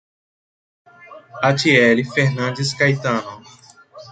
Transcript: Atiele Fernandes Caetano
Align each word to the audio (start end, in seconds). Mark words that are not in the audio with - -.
Atiele 1.49 2.03
Fernandes 2.03 2.73
Caetano 2.73 3.43